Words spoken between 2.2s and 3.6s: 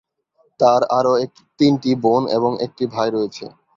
এবং একটি ভাই রয়েছে।